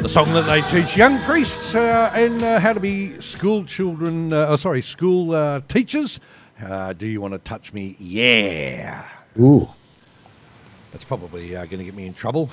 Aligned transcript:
The 0.00 0.08
song 0.08 0.32
that 0.32 0.46
they 0.46 0.62
teach 0.62 0.96
young 0.96 1.20
priests 1.24 1.74
uh, 1.74 2.10
and 2.14 2.42
uh, 2.42 2.58
how 2.58 2.72
to 2.72 2.80
be 2.80 3.20
school 3.20 3.66
children, 3.66 4.32
uh, 4.32 4.46
oh, 4.48 4.56
sorry, 4.56 4.80
school 4.80 5.34
uh, 5.34 5.60
teachers. 5.68 6.20
Uh, 6.64 6.94
do 6.94 7.06
you 7.06 7.20
want 7.20 7.34
to 7.34 7.38
touch 7.40 7.74
me? 7.74 7.96
Yeah. 7.98 9.06
Ooh. 9.38 9.68
That's 10.90 11.04
probably 11.04 11.54
uh, 11.54 11.66
going 11.66 11.80
to 11.80 11.84
get 11.84 11.94
me 11.94 12.06
in 12.06 12.14
trouble. 12.14 12.48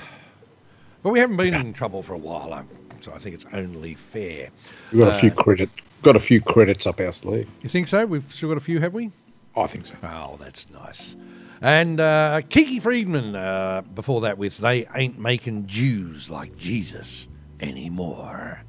But 1.02 1.08
we 1.08 1.20
haven't 1.20 1.38
been 1.38 1.54
in 1.54 1.72
trouble 1.72 2.02
for 2.02 2.12
a 2.12 2.18
while, 2.18 2.52
um, 2.52 2.68
so 3.00 3.14
I 3.14 3.18
think 3.18 3.34
it's 3.34 3.46
only 3.54 3.94
fair. 3.94 4.50
We've 4.92 5.00
got 5.00 5.14
a 5.14 5.18
few 5.18 5.30
credit 5.30 5.70
got 6.02 6.16
a 6.16 6.20
few 6.20 6.42
credits 6.42 6.86
up 6.86 7.00
our 7.00 7.12
sleeve. 7.12 7.48
You 7.62 7.70
think 7.70 7.88
so? 7.88 8.04
We've 8.04 8.30
still 8.30 8.50
got 8.50 8.58
a 8.58 8.60
few, 8.60 8.78
have 8.78 8.92
we? 8.92 9.10
I 9.56 9.66
think 9.66 9.86
so. 9.86 9.94
Oh, 10.02 10.36
that's 10.38 10.68
nice. 10.70 11.16
And 11.62 11.98
uh, 11.98 12.42
Kinky 12.50 12.78
Friedman 12.78 13.34
uh, 13.34 13.82
before 13.94 14.20
that 14.20 14.36
with 14.36 14.58
They 14.58 14.86
Ain't 14.94 15.18
Making 15.18 15.66
Jews 15.66 16.28
Like 16.28 16.54
Jesus 16.58 17.26
Anymore. 17.60 18.60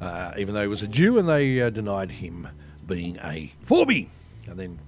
Uh, 0.00 0.32
even 0.38 0.54
though 0.54 0.62
he 0.62 0.68
was 0.68 0.82
a 0.82 0.88
Jew 0.88 1.18
and 1.18 1.28
they 1.28 1.60
uh, 1.60 1.70
denied 1.70 2.10
him 2.10 2.48
being 2.86 3.18
a 3.18 3.52
Forby 3.64 4.08
and 4.48 4.58
then 4.58 4.78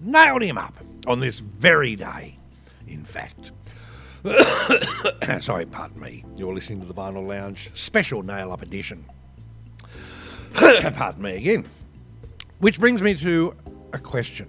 nailed 0.00 0.42
him 0.42 0.58
up 0.58 0.74
on 1.06 1.20
this 1.20 1.40
very 1.40 1.96
day, 1.96 2.38
in 2.86 3.04
fact. 3.04 3.50
Sorry, 5.40 5.66
pardon 5.66 6.00
me. 6.00 6.24
You're 6.36 6.54
listening 6.54 6.80
to 6.80 6.86
the 6.86 6.94
Vinyl 6.94 7.26
Lounge 7.26 7.70
special 7.74 8.22
nail 8.22 8.52
up 8.52 8.62
edition. 8.62 9.04
pardon 10.54 11.22
me 11.22 11.36
again. 11.36 11.66
Which 12.60 12.78
brings 12.78 13.02
me 13.02 13.16
to 13.16 13.54
a 13.92 13.98
question. 13.98 14.46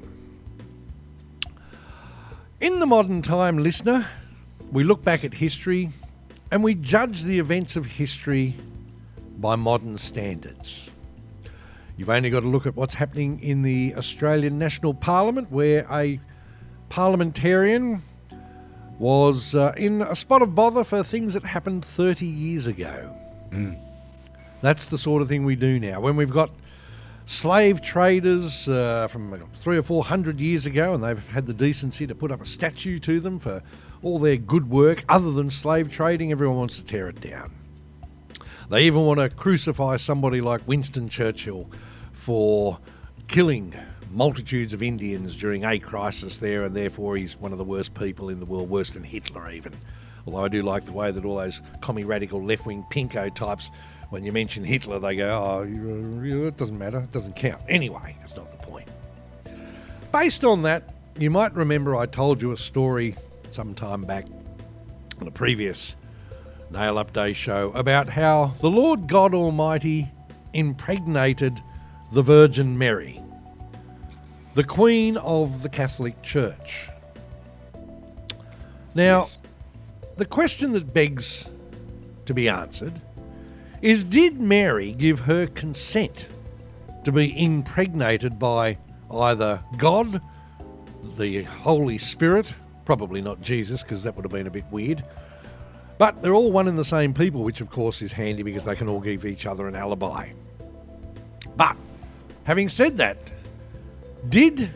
In 2.62 2.80
the 2.80 2.86
modern 2.86 3.22
time, 3.22 3.58
listener, 3.58 4.08
we 4.72 4.84
look 4.84 5.04
back 5.04 5.24
at 5.24 5.34
history 5.34 5.90
and 6.54 6.64
we 6.64 6.76
judge 6.76 7.24
the 7.24 7.40
events 7.40 7.76
of 7.76 7.84
history 7.84 8.54
by 9.40 9.56
modern 9.56 9.98
standards. 9.98 10.88
You've 11.98 12.12
only 12.12 12.30
got 12.30 12.42
to 12.42 12.48
look 12.48 12.68
at 12.68 12.76
what's 12.76 12.94
happening 12.94 13.40
in 13.42 13.64
the 13.64 13.96
Australian 13.98 14.60
National 14.60 14.94
Parliament, 14.94 15.52
where 15.52 15.88
a 15.90 16.20
parliamentarian 16.90 18.04
was 19.00 19.56
uh, 19.56 19.74
in 19.78 20.04
a 20.04 20.16
spot 20.16 20.44
of 20.44 20.54
bother 20.54 20.84
for 20.84 21.04
things 21.04 21.34
that 21.34 21.44
happened 21.44 21.84
30 21.86 22.28
years 22.28 22.68
ago. 22.68 23.18
That's 24.62 24.86
the 24.86 24.98
sort 25.00 25.24
of 25.24 25.28
thing 25.28 25.46
we 25.46 25.56
do 25.56 25.80
now. 25.80 26.02
When 26.02 26.16
we've 26.16 26.30
got 26.30 26.52
slave 27.26 27.82
traders 27.82 28.68
uh, 28.68 29.08
from 29.08 29.48
three 29.56 29.78
or 29.78 29.84
four 29.84 30.04
hundred 30.04 30.40
years 30.40 30.66
ago, 30.66 30.94
and 30.94 31.04
they've 31.04 31.28
had 31.28 31.46
the 31.46 31.54
decency 31.54 32.06
to 32.08 32.16
put 32.16 32.32
up 32.32 32.42
a 32.42 32.46
statue 32.46 33.00
to 33.00 33.20
them 33.20 33.40
for 33.40 33.62
all 34.02 34.20
their 34.20 34.38
good 34.38 34.70
work, 34.70 35.04
other 35.08 35.32
than 35.32 35.50
slave 35.50 35.90
trading, 35.90 36.32
everyone 36.32 36.58
wants 36.58 36.76
to 36.78 36.84
tear 36.84 37.08
it 37.08 37.22
down. 37.22 37.52
They 38.70 38.84
even 38.84 39.06
want 39.06 39.20
to 39.20 39.30
crucify 39.30 39.98
somebody 39.98 40.42
like 40.42 40.68
Winston 40.68 41.08
Churchill 41.10 41.70
for 42.12 42.78
killing 43.28 43.74
multitudes 44.12 44.74
of 44.74 44.84
Indians 44.84 45.36
during 45.36 45.64
a 45.64 45.80
crisis 45.80 46.38
there, 46.38 46.66
and 46.66 46.76
therefore 46.76 47.16
he's 47.18 47.38
one 47.38 47.52
of 47.52 47.58
the 47.58 47.64
worst 47.64 47.94
people 47.94 48.30
in 48.30 48.40
the 48.40 48.46
world, 48.46 48.70
worse 48.70 48.92
than 48.92 49.04
Hitler, 49.04 49.50
even. 49.52 49.74
Although 50.26 50.46
I 50.46 50.48
do 50.48 50.62
like 50.62 50.86
the 50.86 50.94
way 50.94 51.12
that 51.12 51.26
all 51.26 51.38
those 51.38 51.62
commie 51.82 52.04
radical 52.04 52.44
left 52.44 52.66
wing 52.66 52.86
pinko 52.90 53.34
types, 53.34 53.72
when 54.14 54.24
you 54.24 54.32
mention 54.32 54.64
Hitler, 54.64 55.00
they 55.00 55.16
go, 55.16 55.28
oh, 55.28 55.64
you, 55.64 56.46
it 56.46 56.56
doesn't 56.56 56.78
matter, 56.78 57.00
it 57.00 57.12
doesn't 57.12 57.36
count. 57.36 57.60
Anyway, 57.68 58.16
that's 58.20 58.36
not 58.36 58.52
the 58.52 58.58
point. 58.58 58.88
Based 60.12 60.46
on 60.46 60.62
that, 60.62 60.94
you 61.18 61.32
might 61.32 61.52
remember 61.56 61.96
I 61.96 62.06
told 62.06 62.40
you 62.40 62.52
a 62.52 62.58
story 62.58 63.16
some 63.50 63.74
time 63.74 64.04
back 64.04 64.28
on 65.20 65.28
a 65.28 65.32
previous 65.32 65.96
Nail 66.70 67.00
Up 67.00 67.12
Day 67.12 67.34
show 67.34 67.72
about 67.72 68.08
how 68.08 68.54
the 68.62 68.70
Lord 68.70 69.08
God 69.08 69.34
Almighty 69.34 70.08
impregnated 70.54 71.60
the 72.12 72.22
Virgin 72.22 72.78
Mary, 72.78 73.20
the 74.54 74.64
Queen 74.64 75.18
of 75.18 75.64
the 75.64 75.70
Catholic 75.70 76.22
Church. 76.22 76.88
Now, 78.94 79.22
Yes. 79.22 79.42
the 80.18 80.26
question 80.26 80.74
that 80.74 80.94
begs 80.94 81.46
to 82.28 82.36
be 82.36 82.48
answered 82.48 82.94
is 83.84 84.06
Did 84.06 84.40
Mary 84.40 84.94
give 84.94 85.20
her 85.20 85.46
consent 85.46 86.30
to 87.04 87.12
be 87.12 87.38
impregnated 87.38 88.40
by 88.40 88.78
either 89.12 89.62
God, 89.78 90.22
the 91.18 91.44
Holy 91.44 91.98
Spirit, 91.98 92.52
probably 92.86 93.22
not 93.22 93.42
Jesus, 93.42 93.84
because 93.84 94.02
that 94.04 94.16
would 94.16 94.24
have 94.24 94.32
been 94.32 94.48
a 94.48 94.52
bit 94.52 94.64
weird, 94.72 95.04
but 95.98 96.22
they're 96.22 96.34
all 96.34 96.50
one 96.50 96.70
and 96.70 96.78
the 96.78 96.86
same 96.86 97.14
people, 97.14 97.44
which 97.44 97.60
of 97.60 97.70
course 97.70 98.02
is 98.02 98.14
handy 98.14 98.42
because 98.42 98.64
they 98.64 98.76
can 98.76 98.88
all 98.88 99.02
give 99.02 99.26
each 99.26 99.46
other 99.46 99.68
an 99.68 99.76
alibi. 99.76 100.30
But 101.58 101.76
having 102.46 102.70
said 102.70 102.98
that, 102.98 103.18
did 104.30 104.70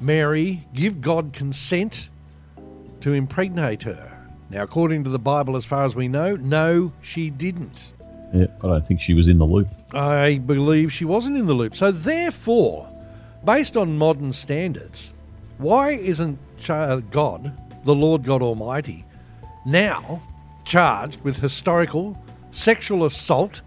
Mary 0.00 0.66
give 0.72 1.02
God 1.02 1.34
consent 1.34 2.08
to 3.02 3.12
impregnate 3.12 3.82
her? 3.82 4.11
Now, 4.52 4.62
according 4.64 5.02
to 5.04 5.10
the 5.10 5.18
Bible, 5.18 5.56
as 5.56 5.64
far 5.64 5.84
as 5.84 5.96
we 5.96 6.08
know, 6.08 6.36
no, 6.36 6.92
she 7.00 7.30
didn't. 7.30 7.92
Yeah, 8.34 8.48
I 8.62 8.66
don't 8.66 8.86
think 8.86 9.00
she 9.00 9.14
was 9.14 9.26
in 9.26 9.38
the 9.38 9.46
loop. 9.46 9.66
I 9.94 10.38
believe 10.44 10.92
she 10.92 11.06
wasn't 11.06 11.38
in 11.38 11.46
the 11.46 11.54
loop. 11.54 11.74
So, 11.74 11.90
therefore, 11.90 12.86
based 13.46 13.78
on 13.78 13.96
modern 13.96 14.30
standards, 14.30 15.14
why 15.56 15.92
isn't 15.92 16.38
uh, 16.68 16.96
God, 17.10 17.50
the 17.86 17.94
Lord 17.94 18.24
God 18.24 18.42
Almighty, 18.42 19.06
now 19.64 20.22
charged 20.64 21.22
with 21.22 21.38
historical 21.40 22.22
sexual 22.50 23.06
assault, 23.06 23.62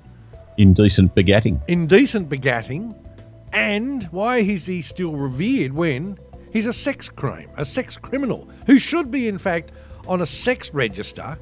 Indecent 0.57 1.15
begatting. 1.15 1.59
indecent 1.67 2.29
begatting, 2.29 2.95
and 3.53 4.03
why 4.11 4.37
is 4.37 4.67
he 4.67 4.83
still 4.83 5.13
revered 5.13 5.73
when 5.73 6.17
he's 6.53 6.67
a 6.67 6.73
sex 6.73 7.09
crime, 7.09 7.49
a 7.57 7.65
sex 7.65 7.97
criminal, 7.97 8.47
who 8.67 8.77
should 8.77 9.09
be, 9.09 9.27
in 9.27 9.39
fact, 9.39 9.71
on 10.07 10.21
a 10.21 10.25
sex 10.25 10.73
register 10.73 11.37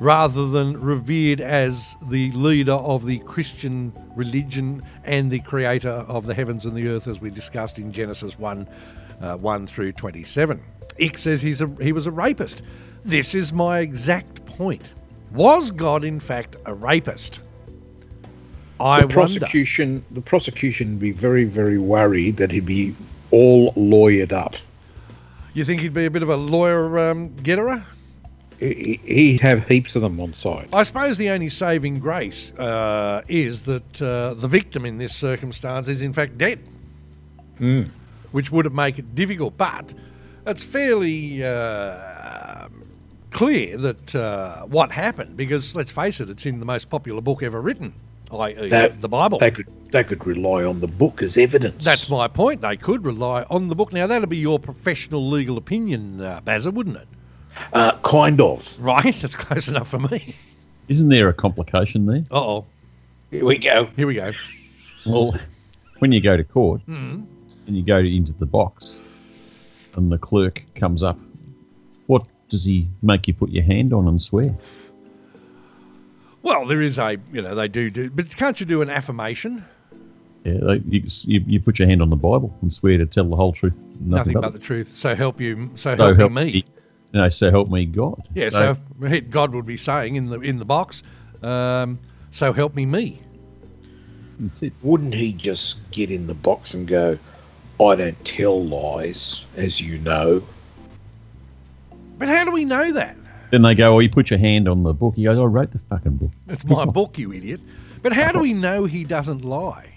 rather 0.00 0.48
than 0.48 0.80
revered 0.80 1.40
as 1.40 1.96
the 2.08 2.30
leader 2.32 2.72
of 2.72 3.04
the 3.04 3.18
Christian 3.20 3.92
religion 4.14 4.82
and 5.04 5.30
the 5.30 5.40
creator 5.40 6.04
of 6.08 6.26
the 6.26 6.34
heavens 6.34 6.64
and 6.64 6.76
the 6.76 6.88
earth, 6.88 7.08
as 7.08 7.20
we 7.20 7.30
discussed 7.30 7.78
in 7.78 7.92
Genesis 7.92 8.38
1 8.38 8.68
uh, 9.20 9.36
1 9.36 9.66
through 9.66 9.92
27. 9.92 10.60
Ick 11.02 11.18
says 11.18 11.42
he's 11.42 11.60
a, 11.60 11.70
he 11.80 11.92
was 11.92 12.06
a 12.06 12.10
rapist. 12.10 12.62
This 13.02 13.34
is 13.34 13.52
my 13.52 13.80
exact 13.80 14.44
point. 14.46 14.82
Was 15.32 15.70
God, 15.70 16.04
in 16.04 16.20
fact, 16.20 16.56
a 16.66 16.74
rapist? 16.74 17.40
I 18.80 19.00
the 19.00 19.06
wonder. 19.06 19.14
prosecution 19.14 20.04
the 20.12 20.20
prosecution 20.20 20.90
would 20.90 21.00
be 21.00 21.10
very, 21.10 21.44
very 21.44 21.78
worried 21.78 22.36
that 22.36 22.50
he'd 22.52 22.66
be 22.66 22.94
all 23.30 23.72
lawyered 23.72 24.32
up. 24.32 24.54
You 25.58 25.64
think 25.64 25.80
he'd 25.80 25.92
be 25.92 26.04
a 26.04 26.10
bit 26.10 26.22
of 26.22 26.28
a 26.28 26.36
lawyer 26.36 27.00
um, 27.10 27.30
getterer? 27.30 27.82
He- 28.60 29.00
He'd 29.04 29.40
have 29.40 29.66
heaps 29.66 29.96
of 29.96 30.02
them 30.02 30.20
on 30.20 30.32
site. 30.32 30.68
I 30.72 30.84
suppose 30.84 31.18
the 31.18 31.30
only 31.30 31.48
saving 31.48 31.98
grace 31.98 32.52
uh, 32.52 33.22
is 33.26 33.64
that 33.64 34.00
uh, 34.00 34.34
the 34.34 34.46
victim 34.46 34.86
in 34.86 34.98
this 34.98 35.16
circumstance 35.16 35.88
is 35.88 36.00
in 36.00 36.12
fact 36.12 36.38
dead, 36.38 36.60
which 38.30 38.52
would 38.52 38.72
make 38.72 39.00
it 39.00 39.16
difficult. 39.16 39.56
But 39.56 39.92
it's 40.46 40.62
fairly 40.62 41.42
uh, 41.42 42.68
clear 43.32 43.76
that 43.78 44.14
uh, 44.14 44.62
what 44.66 44.92
happened, 44.92 45.36
because 45.36 45.74
let's 45.74 45.90
face 45.90 46.20
it, 46.20 46.30
it's 46.30 46.46
in 46.46 46.60
the 46.60 46.66
most 46.66 46.88
popular 46.88 47.20
book 47.20 47.42
ever 47.42 47.60
written, 47.60 47.92
i.e., 48.32 48.68
That- 48.68 49.00
the 49.00 49.08
Bible. 49.08 49.38
They 49.38 49.50
could 49.50 49.66
they 49.90 50.04
could 50.04 50.26
rely 50.26 50.64
on 50.64 50.80
the 50.80 50.86
book 50.86 51.22
as 51.22 51.38
evidence. 51.38 51.82
That's 51.82 52.10
my 52.10 52.28
point. 52.28 52.60
They 52.60 52.76
could 52.76 53.04
rely 53.04 53.44
on 53.48 53.68
the 53.68 53.74
book. 53.74 53.90
Now, 53.92 54.06
that'd 54.06 54.28
be 54.28 54.36
your 54.36 54.58
professional 54.58 55.26
legal 55.26 55.56
opinion, 55.56 56.20
uh, 56.20 56.42
Bazza, 56.42 56.70
wouldn't 56.72 56.96
it? 56.98 57.08
uh, 57.72 57.96
kind 58.02 58.38
of. 58.42 58.78
Right? 58.78 59.02
That's 59.22 59.34
close 59.34 59.66
enough 59.68 59.88
for 59.88 59.98
me. 59.98 60.34
Isn't 60.88 61.08
there 61.08 61.28
a 61.30 61.32
complication 61.34 62.04
there? 62.06 62.24
Uh 62.30 62.38
oh. 62.40 62.66
Here 63.30 63.44
we 63.46 63.56
go. 63.58 63.86
Here 63.96 64.06
we 64.06 64.14
go. 64.14 64.32
Well, 65.06 65.34
when 66.00 66.12
you 66.12 66.20
go 66.20 66.36
to 66.36 66.44
court 66.44 66.82
Mm. 66.86 67.24
and 67.66 67.76
you 67.76 67.82
go 67.82 67.96
into 67.98 68.32
the 68.34 68.46
box 68.46 68.98
and 69.96 70.12
the 70.12 70.18
clerk 70.18 70.62
comes 70.74 71.02
up, 71.02 71.18
what 72.06 72.26
does 72.50 72.64
he 72.64 72.88
make 73.02 73.26
you 73.26 73.32
put 73.34 73.48
your 73.50 73.64
hand 73.64 73.92
on 73.94 74.06
and 74.06 74.20
swear? 74.20 74.54
Well, 76.42 76.66
there 76.66 76.80
is 76.80 76.98
a, 76.98 77.18
you 77.32 77.42
know, 77.42 77.54
they 77.54 77.68
do 77.68 77.90
do, 77.90 78.10
but 78.10 78.34
can't 78.36 78.58
you 78.60 78.66
do 78.66 78.82
an 78.82 78.90
affirmation? 78.90 79.64
Yeah, 80.44 80.58
they, 80.62 80.82
you, 80.88 81.02
you, 81.24 81.44
you 81.46 81.60
put 81.60 81.78
your 81.78 81.88
hand 81.88 82.00
on 82.00 82.10
the 82.10 82.16
Bible 82.16 82.56
and 82.62 82.72
swear 82.72 82.96
to 82.98 83.06
tell 83.06 83.24
the 83.24 83.36
whole 83.36 83.52
truth, 83.52 83.74
nothing, 84.00 84.08
Nothing 84.10 84.34
but, 84.34 84.40
but 84.42 84.52
the 84.52 84.58
truth. 84.58 84.94
So 84.94 85.14
help 85.14 85.40
you, 85.40 85.70
so 85.74 85.96
So 85.96 86.04
help, 86.04 86.16
help 86.16 86.32
me. 86.32 86.44
me. 86.44 86.64
No, 87.12 87.28
so 87.28 87.50
help 87.50 87.70
me 87.70 87.86
God. 87.86 88.28
Yeah. 88.34 88.50
So, 88.50 88.76
God 89.30 89.54
would 89.54 89.66
be 89.66 89.76
saying 89.76 90.16
in 90.16 90.26
the 90.26 90.40
in 90.40 90.58
the 90.58 90.64
box, 90.64 91.02
um, 91.42 91.98
so 92.30 92.52
help 92.52 92.74
me 92.74 92.86
me. 92.86 93.20
that's 94.38 94.62
it. 94.62 94.72
Wouldn't 94.82 95.14
he 95.14 95.32
just 95.32 95.78
get 95.90 96.10
in 96.10 96.26
the 96.26 96.34
box 96.34 96.74
and 96.74 96.86
go, 96.86 97.18
I 97.80 97.94
don't 97.94 98.24
tell 98.24 98.62
lies, 98.62 99.44
as 99.56 99.80
you 99.80 99.98
know? 99.98 100.42
But 102.18 102.28
how 102.28 102.44
do 102.44 102.50
we 102.50 102.64
know 102.64 102.92
that? 102.92 103.16
Then 103.50 103.62
they 103.62 103.74
go, 103.74 103.94
"Oh, 103.94 103.98
you 104.00 104.10
put 104.10 104.30
your 104.30 104.38
hand 104.38 104.68
on 104.68 104.82
the 104.82 104.92
book." 104.92 105.14
He 105.14 105.24
goes, 105.24 105.38
"I 105.38 105.42
wrote 105.42 105.72
the 105.72 105.78
fucking 105.90 106.16
book." 106.16 106.30
It's 106.48 106.64
my 106.64 106.84
book, 106.84 107.18
you 107.18 107.32
idiot. 107.32 107.60
But 108.02 108.12
how 108.12 108.32
do 108.32 108.40
we 108.40 108.52
know 108.52 108.84
he 108.84 109.04
doesn't 109.04 109.44
lie? 109.44 109.92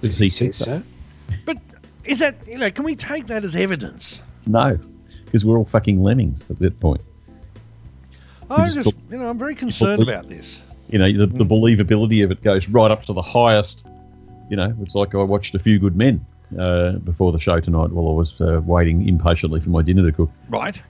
Because 0.00 0.18
he 0.18 0.28
Says 0.28 0.56
said 0.56 0.64
so. 0.64 0.64
so. 0.64 1.36
But 1.44 1.58
is 2.04 2.18
that 2.18 2.36
you 2.46 2.58
know? 2.58 2.70
Can 2.70 2.84
we 2.84 2.96
take 2.96 3.26
that 3.28 3.44
as 3.44 3.54
evidence? 3.54 4.20
No, 4.46 4.78
because 5.24 5.44
we're 5.44 5.56
all 5.56 5.66
fucking 5.66 6.02
lemmings 6.02 6.44
at 6.50 6.58
that 6.58 6.78
point. 6.80 7.00
I 8.50 8.64
just 8.64 8.76
just, 8.76 8.92
you 9.10 9.18
know, 9.18 9.30
I'm 9.30 9.38
very 9.38 9.54
concerned 9.54 10.02
about 10.02 10.28
this. 10.28 10.62
You 10.88 10.98
know, 10.98 11.12
the, 11.12 11.26
the 11.26 11.44
believability 11.44 12.24
of 12.24 12.32
it 12.32 12.42
goes 12.42 12.68
right 12.68 12.90
up 12.90 13.04
to 13.04 13.12
the 13.12 13.22
highest. 13.22 13.86
You 14.48 14.56
know, 14.56 14.74
it's 14.82 14.96
like 14.96 15.14
I 15.14 15.22
watched 15.22 15.54
A 15.54 15.60
Few 15.60 15.78
Good 15.78 15.94
Men 15.94 16.24
uh, 16.58 16.92
before 16.92 17.30
the 17.30 17.38
show 17.38 17.60
tonight 17.60 17.90
while 17.90 18.08
I 18.08 18.16
was 18.16 18.40
uh, 18.40 18.60
waiting 18.64 19.08
impatiently 19.08 19.60
for 19.60 19.70
my 19.70 19.82
dinner 19.82 20.02
to 20.02 20.10
cook. 20.10 20.30
Right? 20.48 20.82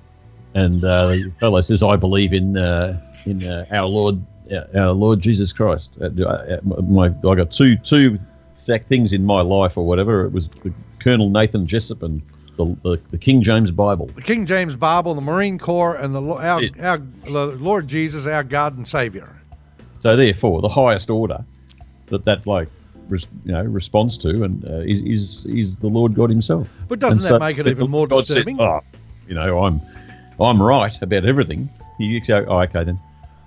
And 0.54 0.84
uh, 0.84 1.08
the 1.08 1.32
fellow 1.40 1.60
says, 1.60 1.82
"I 1.82 1.96
believe 1.96 2.32
in 2.32 2.56
uh, 2.56 3.00
in 3.26 3.44
uh, 3.44 3.66
our 3.70 3.86
Lord, 3.86 4.24
uh, 4.52 4.64
our 4.74 4.92
Lord 4.92 5.20
Jesus 5.20 5.52
Christ." 5.52 5.90
Uh, 6.00 6.06
uh, 6.24 6.60
my, 6.82 7.06
I 7.06 7.34
got 7.34 7.50
two 7.52 7.76
two 7.76 8.18
th- 8.66 8.82
things 8.88 9.12
in 9.12 9.24
my 9.24 9.40
life, 9.42 9.76
or 9.76 9.86
whatever. 9.86 10.24
It 10.24 10.32
was 10.32 10.48
Colonel 10.98 11.30
Nathan 11.30 11.66
Jessup 11.66 12.02
and 12.02 12.20
the, 12.56 12.76
the, 12.82 13.00
the 13.10 13.18
King 13.18 13.42
James 13.42 13.70
Bible. 13.70 14.06
The 14.06 14.22
King 14.22 14.44
James 14.46 14.76
Bible, 14.76 15.14
the 15.14 15.20
Marine 15.20 15.58
Corps, 15.58 15.96
and 15.96 16.14
the 16.14 16.22
our, 16.22 16.60
our 16.80 16.98
the 17.24 17.46
Lord 17.58 17.88
Jesus, 17.88 18.26
our 18.26 18.44
God 18.44 18.76
and 18.76 18.86
Savior. 18.86 19.36
So 20.00 20.16
therefore, 20.16 20.60
the 20.62 20.68
highest 20.68 21.10
order 21.10 21.44
that 22.08 22.24
that 22.24 22.46
like 22.46 22.68
you 23.08 23.18
know, 23.52 23.62
responds 23.62 24.16
to, 24.18 24.44
and 24.44 24.64
uh, 24.64 24.78
is, 24.78 25.00
is 25.02 25.46
is 25.46 25.76
the 25.76 25.88
Lord 25.88 26.14
God 26.14 26.30
Himself. 26.30 26.68
But 26.88 26.98
doesn't 26.98 27.18
And 27.18 27.24
that 27.24 27.30
so 27.30 27.38
make 27.38 27.58
it 27.58 27.66
even 27.66 27.90
more 27.90 28.06
God 28.06 28.26
said, 28.26 28.34
disturbing? 28.46 28.60
oh, 28.60 28.80
you 29.28 29.34
know, 29.34 29.64
I'm 29.64 29.80
I'm 30.40 30.62
right 30.62 30.96
about 31.02 31.24
everything. 31.24 31.68
You 31.98 32.20
go, 32.20 32.44
oh, 32.48 32.60
okay 32.62 32.84
then. 32.84 32.98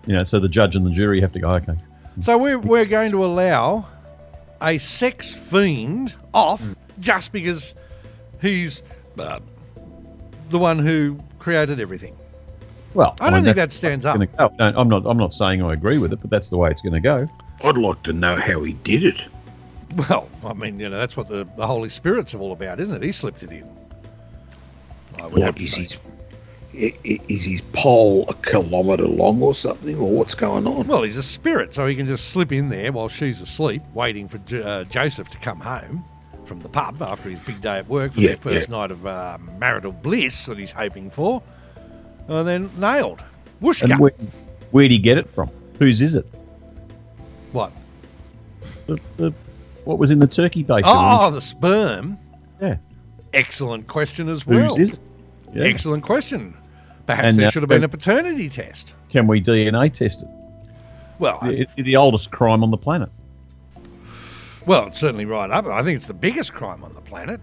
You 0.05 0.13
know, 0.13 0.23
so 0.23 0.39
the 0.39 0.49
judge 0.49 0.75
and 0.75 0.85
the 0.85 0.91
jury 0.91 1.19
have 1.21 1.31
to 1.33 1.39
go, 1.39 1.49
okay. 1.51 1.75
So 2.19 2.37
we're, 2.37 2.59
we're 2.59 2.85
going 2.85 3.11
to 3.11 3.25
allow 3.25 3.87
a 4.61 4.77
sex 4.77 5.33
fiend 5.33 6.15
off 6.33 6.61
Mm. 6.61 6.75
just 6.99 7.31
because 7.31 7.73
he's 8.41 8.83
uh, 9.17 9.39
the 10.49 10.59
one 10.59 10.77
who 10.77 11.19
created 11.39 11.79
everything. 11.79 12.15
Well, 12.93 13.15
I 13.19 13.25
don't 13.31 13.37
mean, 13.39 13.45
think 13.45 13.55
that 13.55 13.71
stands 13.71 14.05
up. 14.05 14.21
it's 14.21 14.31
gonna 14.37 14.49
go. 14.49 14.55
No, 14.71 14.79
I'm 14.79 14.87
not. 14.87 15.03
I'm 15.07 15.17
not 15.17 15.33
saying 15.33 15.63
I 15.63 15.73
agree 15.73 15.97
with 15.97 16.13
it, 16.13 16.17
but 16.21 16.29
that's 16.29 16.49
the 16.49 16.57
way 16.57 16.69
it's 16.69 16.83
going 16.83 16.93
to 16.93 16.99
go. 16.99 17.25
I'd 17.63 17.77
like 17.77 18.03
to 18.03 18.13
know 18.13 18.35
how 18.35 18.61
he 18.63 18.73
did 18.73 19.03
it. 19.03 19.23
Well, 19.95 20.29
I 20.45 20.53
mean, 20.53 20.79
you 20.79 20.89
know, 20.89 20.97
that's 20.97 21.17
what 21.17 21.27
the, 21.27 21.47
the 21.57 21.65
Holy 21.65 21.89
Spirit's 21.89 22.35
all 22.35 22.51
about, 22.51 22.79
isn't 22.79 22.93
it? 22.95 23.01
He 23.03 23.11
slipped 23.11 23.41
it 23.41 23.51
in. 23.51 23.67
I 25.19 25.25
would 25.27 25.41
have 25.41 25.55
to 25.55 25.63
is 25.63 25.73
say. 25.73 25.81
his, 25.83 25.95
i- 25.95 25.97
i- 25.97 26.12
is 26.73 27.43
his 27.43 27.61
pole 27.73 28.25
a 28.29 28.33
kilometre 28.35 29.07
long 29.07 29.41
or 29.41 29.53
something, 29.53 29.97
or 29.97 30.09
what's 30.11 30.35
going 30.35 30.65
on? 30.67 30.87
Well, 30.87 31.03
he's 31.03 31.17
a 31.17 31.23
spirit, 31.23 31.73
so 31.73 31.85
he 31.85 31.95
can 31.95 32.07
just 32.07 32.29
slip 32.29 32.51
in 32.51 32.69
there 32.69 32.91
while 32.91 33.09
she's 33.09 33.41
asleep, 33.41 33.81
waiting 33.93 34.27
for 34.27 34.39
Jo- 34.39 34.61
uh, 34.63 34.83
Joseph 34.85 35.29
to 35.29 35.37
come 35.37 35.59
home 35.59 36.03
from 36.45 36.59
the 36.59 36.69
pub 36.69 37.01
after 37.01 37.29
his 37.29 37.39
big 37.41 37.61
day 37.61 37.77
at 37.77 37.87
work 37.87 38.13
for 38.13 38.19
Yeah, 38.19 38.29
their 38.29 38.37
first 38.37 38.69
yeah. 38.69 38.75
night 38.77 38.91
of 38.91 39.05
uh, 39.05 39.37
marital 39.59 39.91
bliss 39.91 40.45
that 40.47 40.57
he's 40.57 40.71
hoping 40.71 41.09
for, 41.09 41.41
and 42.27 42.47
then 42.47 42.69
nailed. 42.77 43.23
Whooshka. 43.61 43.91
And 43.91 43.99
where, 43.99 44.11
where'd 44.71 44.91
he 44.91 44.97
get 44.97 45.17
it 45.17 45.29
from? 45.29 45.49
Whose 45.79 46.01
is 46.01 46.15
it? 46.15 46.25
what? 47.51 47.71
The, 48.87 48.99
the, 49.17 49.33
what 49.85 49.99
was 49.99 50.09
in 50.11 50.19
the 50.19 50.27
turkey 50.27 50.63
basin? 50.63 50.83
Oh, 50.87 51.29
the 51.29 51.39
sperm. 51.39 52.17
yeah. 52.59 52.77
Excellent 53.33 53.87
question 53.87 54.27
as 54.27 54.45
well. 54.45 54.75
Whose 54.75 54.89
is 54.89 54.93
it? 54.93 54.99
Yeah. 55.53 55.63
Excellent 55.65 56.03
question. 56.03 56.55
Perhaps 57.05 57.27
And, 57.29 57.37
there 57.37 57.51
should 57.51 57.61
have 57.63 57.69
been 57.69 57.83
uh, 57.83 57.87
a 57.87 57.89
paternity 57.89 58.49
test. 58.49 58.93
Can 59.09 59.27
we 59.27 59.41
DNA 59.41 59.91
test 59.91 60.21
it? 60.21 60.27
Well, 61.19 61.37
I- 61.41 61.65
The, 61.75 61.83
the 61.83 61.95
oldest 61.97 62.31
crime 62.31 62.63
on 62.63 62.71
the 62.71 62.77
planet. 62.77 63.09
Well, 64.65 64.87
it's 64.87 64.99
certainly 64.99 65.25
right 65.25 65.51
up. 65.51 65.65
I 65.65 65.83
think 65.83 65.97
it's 65.97 66.07
the 66.07 66.13
biggest 66.13 66.53
crime 66.53 66.83
on 66.83 66.93
the 66.93 67.01
planet. 67.01 67.41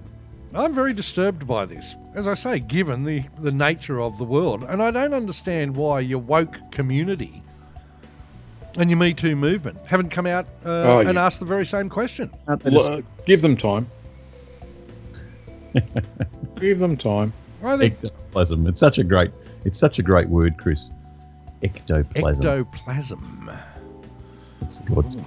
I'm 0.54 0.72
very 0.74 0.94
disturbed 0.94 1.46
by 1.46 1.66
this, 1.66 1.94
as 2.14 2.26
I 2.26 2.34
say, 2.34 2.58
given 2.60 3.04
the, 3.04 3.22
the 3.40 3.52
nature 3.52 4.00
of 4.00 4.16
the 4.18 4.24
world. 4.24 4.64
And 4.64 4.82
I 4.82 4.90
don't 4.90 5.12
understand 5.14 5.76
why 5.76 6.00
your 6.00 6.18
woke 6.18 6.56
community 6.72 7.42
and 8.78 8.88
your 8.88 8.98
Me 8.98 9.12
Too 9.12 9.36
movement 9.36 9.78
haven't 9.86 10.08
come 10.08 10.26
out 10.26 10.46
uh, 10.64 10.68
Oh, 10.70 10.98
and 11.00 11.14
yeah. 11.14 11.26
asked 11.26 11.38
the 11.40 11.44
very 11.46 11.66
same 11.66 11.88
question. 11.88 12.30
Well, 12.48 12.56
just 12.58 12.90
uh, 12.90 13.02
give 13.26 13.42
them 13.42 13.56
time. 13.56 13.86
give 16.56 16.78
them 16.78 16.96
time. 16.96 17.32
I 17.62 17.76
think 17.76 17.94
ectoplasm? 18.02 18.66
It's 18.66 18.80
such 18.80 18.98
a 18.98 19.04
great. 19.04 19.30
It's 19.64 19.78
such 19.78 19.98
a 19.98 20.02
great 20.02 20.28
word, 20.28 20.56
Chris. 20.58 20.90
Ectoplasm. 21.62 22.46
ectoplasm. 22.46 23.50
It's 24.62 24.78
God's 24.80 25.16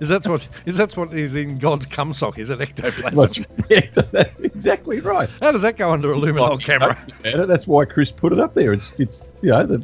Is 0.00 0.08
that 0.08 0.26
what 0.26 0.48
is 0.66 0.76
that 0.76 0.96
what 0.96 1.14
is 1.14 1.34
in 1.34 1.58
God's 1.58 1.86
cum 1.86 2.12
sock? 2.12 2.38
Is 2.38 2.50
it 2.50 2.60
ectoplasm? 2.60 3.46
That's, 3.68 4.40
exactly 4.40 5.00
right. 5.00 5.30
How 5.40 5.52
does 5.52 5.62
that 5.62 5.76
go 5.76 5.90
under 5.90 6.12
a 6.12 6.16
luminol 6.16 6.60
camera? 6.60 6.98
about 7.24 7.48
That's 7.48 7.66
why 7.66 7.84
Chris 7.86 8.10
put 8.10 8.32
it 8.32 8.40
up 8.40 8.54
there. 8.54 8.72
It's 8.72 8.92
it's 8.98 9.22
you 9.40 9.50
know 9.50 9.64
the 9.64 9.82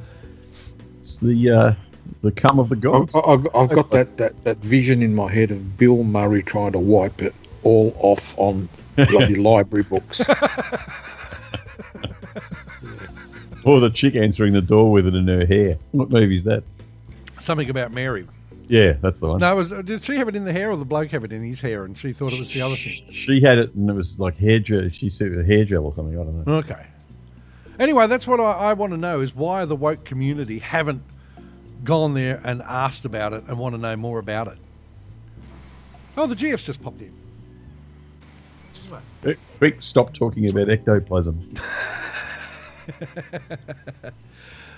it's 1.00 1.16
the 1.18 1.50
uh, 1.50 1.74
the 2.22 2.32
cum 2.32 2.58
of 2.58 2.68
the 2.68 2.76
gods. 2.76 3.12
I've, 3.14 3.26
I've, 3.26 3.46
I've 3.54 3.70
got 3.70 3.90
that, 3.92 4.16
that, 4.18 4.44
that 4.44 4.58
vision 4.58 5.02
in 5.02 5.14
my 5.14 5.32
head 5.32 5.50
of 5.50 5.78
Bill 5.78 6.04
Murray 6.04 6.42
trying 6.42 6.72
to 6.72 6.78
wipe 6.78 7.22
it 7.22 7.34
all 7.62 7.94
off 7.98 8.38
on 8.38 8.68
bloody 8.96 9.36
library 9.36 9.84
books. 9.84 10.20
Or 13.64 13.80
the 13.80 13.90
chick 13.90 14.16
answering 14.16 14.52
the 14.52 14.62
door 14.62 14.90
with 14.90 15.06
it 15.06 15.14
in 15.14 15.28
her 15.28 15.46
hair. 15.46 15.78
What 15.92 16.10
movie 16.10 16.36
is 16.36 16.44
that? 16.44 16.62
Something 17.38 17.70
about 17.70 17.92
Mary. 17.92 18.26
Yeah, 18.68 18.92
that's 19.00 19.18
the 19.20 19.26
one. 19.26 19.40
No, 19.40 19.52
it 19.52 19.56
was, 19.56 19.72
uh, 19.72 19.82
did 19.82 20.04
she 20.04 20.16
have 20.16 20.28
it 20.28 20.36
in 20.36 20.44
the 20.44 20.52
hair 20.52 20.70
or 20.70 20.76
the 20.76 20.84
bloke 20.84 21.10
have 21.10 21.24
it 21.24 21.32
in 21.32 21.42
his 21.42 21.60
hair 21.60 21.84
and 21.84 21.98
she 21.98 22.12
thought 22.12 22.32
it 22.32 22.38
was 22.38 22.52
the 22.52 22.62
other 22.62 22.76
thing? 22.76 23.02
She 23.10 23.40
had 23.40 23.58
it, 23.58 23.74
and 23.74 23.90
it 23.90 23.96
was 23.96 24.20
like 24.20 24.38
hair 24.38 24.60
gel. 24.60 24.88
She 24.90 25.10
said 25.10 25.32
it 25.32 25.44
hair 25.44 25.64
gel 25.64 25.84
or 25.84 25.94
something. 25.94 26.18
I 26.18 26.22
don't 26.22 26.46
know. 26.46 26.54
Okay. 26.58 26.86
Anyway, 27.80 28.06
that's 28.06 28.26
what 28.26 28.38
I, 28.40 28.52
I 28.52 28.72
want 28.74 28.92
to 28.92 28.96
know 28.96 29.20
is 29.20 29.34
why 29.34 29.64
the 29.64 29.74
woke 29.74 30.04
community 30.04 30.60
haven't 30.60 31.02
gone 31.82 32.14
there 32.14 32.40
and 32.44 32.62
asked 32.62 33.04
about 33.04 33.32
it 33.32 33.42
and 33.48 33.58
want 33.58 33.74
to 33.74 33.80
know 33.80 33.96
more 33.96 34.18
about 34.18 34.46
it. 34.46 34.58
Oh, 36.16 36.26
the 36.26 36.36
GF's 36.36 36.64
just 36.64 36.82
popped 36.82 37.00
in. 37.00 37.12
Quick, 39.58 39.78
stop 39.80 40.14
talking 40.14 40.48
about 40.48 40.68
ectoplasm. 40.68 41.54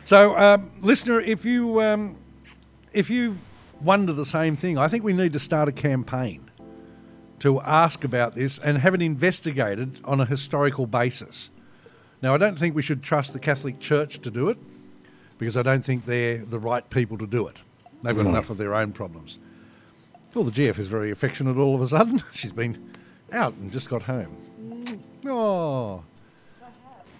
So, 0.04 0.36
um, 0.36 0.70
listener, 0.80 1.20
if 1.20 1.44
you 1.44 1.80
um, 1.80 2.16
if 2.92 3.08
you 3.08 3.38
wonder 3.80 4.12
the 4.12 4.26
same 4.26 4.56
thing, 4.56 4.76
I 4.76 4.88
think 4.88 5.04
we 5.04 5.12
need 5.12 5.32
to 5.32 5.38
start 5.38 5.68
a 5.68 5.72
campaign 5.72 6.50
to 7.38 7.60
ask 7.60 8.04
about 8.04 8.34
this 8.34 8.58
and 8.58 8.78
have 8.78 8.94
it 8.94 9.02
investigated 9.02 10.00
on 10.04 10.20
a 10.20 10.24
historical 10.24 10.86
basis. 10.86 11.50
Now, 12.20 12.34
I 12.34 12.36
don't 12.36 12.58
think 12.58 12.74
we 12.74 12.82
should 12.82 13.02
trust 13.02 13.32
the 13.32 13.38
Catholic 13.38 13.80
Church 13.80 14.20
to 14.20 14.30
do 14.30 14.48
it 14.48 14.58
because 15.38 15.56
I 15.56 15.62
don't 15.62 15.84
think 15.84 16.04
they're 16.04 16.38
the 16.38 16.58
right 16.58 16.88
people 16.90 17.18
to 17.18 17.26
do 17.26 17.46
it. 17.48 17.56
They've 18.02 18.16
got 18.16 18.26
enough 18.26 18.50
of 18.50 18.58
their 18.58 18.74
own 18.74 18.92
problems. 18.92 19.38
Well, 20.34 20.44
the 20.44 20.50
GF 20.50 20.78
is 20.78 20.88
very 20.88 21.10
affectionate 21.10 21.56
all 21.56 21.74
of 21.74 21.82
a 21.82 21.88
sudden. 21.88 22.22
She's 22.32 22.52
been 22.52 22.92
out 23.32 23.54
and 23.54 23.70
just 23.70 23.88
got 23.88 24.02
home. 24.02 24.36
Oh, 25.26 26.02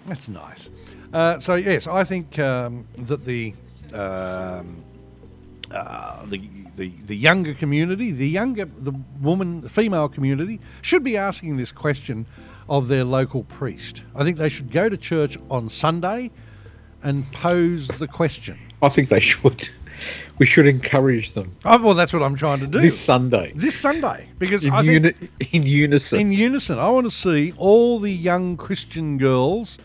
that's 0.07 0.29
nice. 0.29 0.71
Uh, 1.13 1.39
so 1.39 1.55
yes, 1.57 1.87
I 1.87 2.05
think 2.05 2.39
um, 2.39 2.87
that 2.97 3.25
the, 3.25 3.55
um, 3.93 4.83
uh, 5.71 6.25
the 6.27 6.41
the 6.77 6.91
the 7.07 7.17
younger 7.17 7.55
community, 7.55 8.11
the 8.13 8.29
younger 8.29 8.65
the 8.65 8.93
woman, 9.21 9.61
the 9.61 9.69
female 9.69 10.09
community, 10.09 10.61
should 10.81 11.05
be 11.05 11.17
asking 11.17 11.57
this 11.57 11.71
question 11.73 12.27
of 12.69 12.89
their 12.89 13.05
local 13.05 13.45
priest. 13.45 14.03
I 14.15 14.25
think 14.25 14.39
they 14.39 14.49
should 14.49 14.71
go 14.71 14.89
to 14.89 14.97
church 14.97 15.37
on 15.51 15.69
Sunday 15.69 16.31
and 17.03 17.31
pose 17.33 17.89
the 17.89 18.09
question. 18.09 18.59
I 18.81 18.89
think 18.89 19.09
they 19.09 19.21
should. 19.21 19.69
We 20.39 20.47
should 20.47 20.67
encourage 20.67 21.33
them 21.33 21.55
Oh, 21.65 21.81
well, 21.81 21.95
that's 21.95 22.13
what 22.13 22.23
I'm 22.23 22.35
trying 22.35 22.59
to 22.61 22.67
do 22.67 22.81
this 22.81 22.99
Sunday 22.99 23.53
this 23.55 23.77
Sunday 23.79 24.27
because 24.39 24.65
in, 24.65 24.73
I 24.73 24.83
think 24.83 25.05
uni- 25.05 25.29
in 25.53 25.63
unison. 25.63 26.19
in 26.19 26.33
unison. 26.33 26.79
I 26.79 26.89
want 26.89 27.05
to 27.07 27.11
see 27.11 27.53
all 27.57 28.01
the 28.01 28.11
young 28.11 28.57
Christian 28.57 29.17
girls 29.19 29.79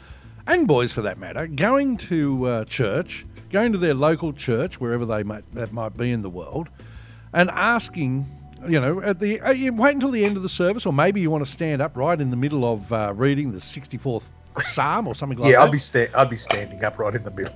and 0.48 0.68
boys, 0.68 0.92
for 0.92 1.02
that 1.04 1.20
matter, 1.20 1.46
going 1.46 1.98
to 1.98 2.46
uh, 2.46 2.66
church, 2.66 3.26
going 3.52 3.74
to 3.74 3.78
their 3.78 3.94
local 3.94 4.34
church, 4.34 4.80
wherever 4.80 5.06
they 5.06 5.24
might 5.24 5.44
that 5.54 5.72
might 5.72 5.96
be 5.96 6.12
in 6.12 6.22
the 6.22 6.30
world, 6.30 6.70
and 7.34 7.50
asking. 7.52 8.26
You 8.68 8.82
know, 8.82 9.02
at 9.02 9.20
the 9.20 9.40
uh, 9.40 9.52
you 9.52 9.72
wait 9.72 9.94
until 9.94 10.10
the 10.10 10.26
end 10.26 10.36
of 10.36 10.42
the 10.42 10.50
service, 10.50 10.88
or 10.88 10.92
maybe 10.92 11.22
you 11.22 11.30
want 11.30 11.46
to 11.46 11.52
stand 11.52 11.80
up 11.80 11.96
right 11.96 12.20
in 12.20 12.32
the 12.32 12.36
middle 12.36 12.66
of 12.66 12.92
uh, 12.92 13.14
reading 13.16 13.52
the 13.52 13.62
sixty-fourth 13.62 14.32
psalm 14.66 15.08
or 15.08 15.14
something 15.14 15.38
like 15.38 15.52
yeah, 15.52 15.58
that. 15.58 15.62
Yeah, 15.62 15.66
I'd 15.66 15.72
be 15.72 15.78
sta- 15.78 16.10
I'd 16.16 16.30
be 16.32 16.38
standing 16.38 16.84
up 16.84 16.98
right 16.98 17.14
in 17.14 17.24
the 17.24 17.30
middle. 17.30 17.54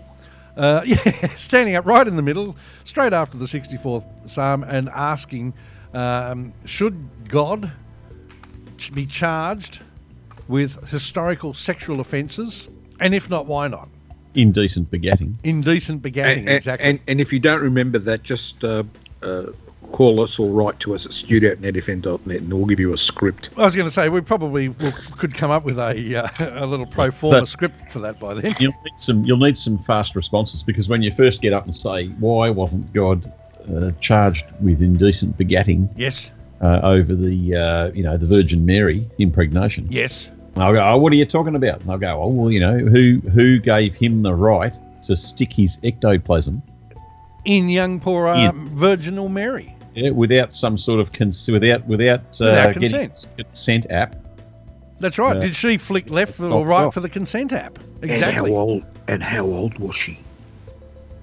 Uh, 0.56 0.84
yeah, 0.86 1.36
standing 1.36 1.76
up 1.76 1.88
right 1.88 2.08
in 2.08 2.16
the 2.16 2.22
middle, 2.22 2.56
straight 2.84 3.14
after 3.14 3.36
the 3.38 3.46
64th 3.46 4.06
Psalm, 4.30 4.64
and 4.64 4.90
asking, 4.90 5.56
um, 5.96 6.54
should 6.66 7.10
God 7.28 7.72
be 8.94 9.08
charged 9.08 9.82
with 10.48 10.88
historical 10.90 11.54
sexual 11.54 12.00
offences? 12.00 12.68
And 13.02 13.14
if 13.14 13.30
not, 13.30 13.46
why 13.48 13.68
not? 13.68 13.90
Indecent 14.36 14.90
begatting. 14.90 15.34
Indecent 15.44 16.02
begatting, 16.02 16.26
and, 16.26 16.40
and- 16.40 16.50
exactly. 16.50 16.90
And, 16.90 17.00
and 17.08 17.20
if 17.20 17.34
you 17.34 17.40
don't 17.40 17.62
remember 17.62 18.00
that, 18.00 18.24
just 18.24 18.64
uh, 18.64 18.84
uh, 19.24 19.48
call 19.92 20.22
us 20.22 20.40
or 20.40 20.50
write 20.52 20.80
to 20.80 20.96
us 20.96 21.06
at 21.06 21.12
studio 21.12 21.52
at 21.52 21.60
netfm.net 21.60 22.38
and 22.38 22.54
we'll 22.54 22.66
give 22.66 22.80
you 22.80 22.94
a 22.94 22.98
script. 22.98 23.50
I 23.58 23.66
was 23.66 23.76
going 23.76 23.88
to 23.88 23.92
say 23.92 24.08
we 24.08 24.22
probably 24.22 24.70
will, 24.70 24.94
could 25.18 25.34
come 25.34 25.52
up 25.52 25.66
with 25.66 25.78
a 25.80 26.16
uh, 26.16 26.62
a 26.64 26.66
little 26.66 26.86
pro 26.86 27.12
forma 27.12 27.40
So- 27.40 27.46
script 27.46 27.92
for 27.92 28.00
that 28.00 28.20
by 28.20 28.36
then. 28.36 28.56
You'll 28.60 28.72
need 28.86 28.94
some. 29.00 29.26
You'll 29.26 29.38
need 29.38 29.58
some 29.58 29.78
fast 29.84 30.16
responses 30.16 30.64
because 30.64 30.88
when 30.88 31.02
you 31.02 31.14
first 31.16 31.42
get 31.42 31.52
up 31.52 31.66
and 31.66 31.76
say, 31.76 32.08
"Why 32.08 32.50
wasn't 32.50 32.94
God 32.94 33.32
uh, 33.76 33.92
charged 34.00 34.46
with 34.62 34.82
indecent 34.82 35.38
begatting 35.38 35.90
Yes, 35.98 36.32
uh, 36.62 36.80
over 36.84 37.14
the, 37.16 37.56
uh, 37.56 37.92
you 37.92 38.04
know, 38.04 38.18
the 38.18 38.28
Virgin 38.28 38.66
Mary 38.66 39.06
impregnation?" 39.18 39.88
yes. 39.90 40.30
And 40.56 40.64
I'll 40.64 40.74
go, 40.74 40.84
"Oh, 40.84 40.98
what 40.98 41.14
are 41.14 41.16
you 41.16 41.26
talking 41.26 41.56
about?" 41.56 41.82
And 41.82 41.90
I'll 41.92 41.98
go, 41.98 42.22
"Oh, 42.22 42.28
well, 42.28 42.52
you 42.52 42.60
know, 42.60 42.78
who 42.78 43.20
who 43.34 43.58
gave 43.60 43.94
him 43.96 44.22
the 44.24 44.34
right 44.34 44.74
to 45.06 45.16
stick 45.16 45.52
his 45.54 45.80
ectoplasm 45.84 46.62
In 47.46 47.70
young 47.70 48.00
poor 48.00 48.28
uh, 48.28 48.40
Yeah. 48.42 48.52
virginal 48.56 49.30
Mary. 49.30 49.76
yeah, 49.96 50.10
without 50.12 50.54
some 50.54 50.78
sort 50.78 51.00
of 51.00 51.12
cons- 51.14 51.48
without 51.50 51.86
without, 51.88 52.20
uh, 52.20 52.46
Without 52.46 52.74
getting 52.74 52.82
consent. 52.92 53.28
consent 53.38 53.88
app?" 53.90 54.16
That's 55.00 55.18
right. 55.18 55.36
Uh, 55.38 55.40
Did 55.40 55.56
she 55.56 55.78
flick 55.78 56.10
left 56.12 56.36
for, 56.36 56.46
oh, 56.46 56.60
or 56.60 56.66
right 56.68 56.84
oh. 56.84 56.92
for 56.92 57.00
the 57.00 57.10
consent 57.10 57.52
app? 57.54 57.80
Exactly. 57.80 58.02
And 58.02 58.12
Exactly. 58.12 58.52
how 58.52 58.58
old? 58.58 58.86
And 59.08 59.24
how 59.24 59.46
old 59.46 59.80
was 59.80 59.96
she? 59.96 60.20